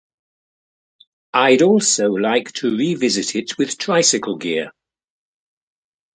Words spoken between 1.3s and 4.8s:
I’d also like to revisit it with tricycle gear.